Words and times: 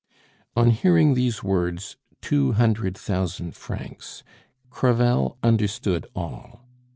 On 0.55 0.71
hearing 0.71 1.13
these 1.13 1.43
words, 1.43 1.95
"Two 2.21 2.53
hundred 2.53 2.97
thousand 2.97 3.55
francs," 3.55 4.23
Crevel 4.71 5.37
understood 5.43 6.07
all. 6.15 6.61